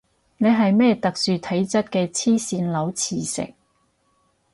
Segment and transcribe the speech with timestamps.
[0.37, 3.53] 你係咩體質特殊嘅黐線佬磁石